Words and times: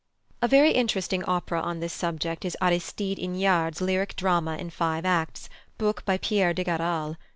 A 0.41 0.47
very 0.47 0.71
interesting 0.71 1.23
opera 1.25 1.61
on 1.61 1.79
this 1.79 1.93
subject 1.93 2.43
is 2.43 2.57
+Aristide 2.59 3.19
Hignard's+ 3.19 3.81
lyric 3.81 4.15
drama 4.15 4.57
in 4.57 4.71
five 4.71 5.05
acts, 5.05 5.47
book 5.77 6.03
by 6.05 6.17
Pierre 6.17 6.55
de 6.55 6.63
Garal. 6.65 7.17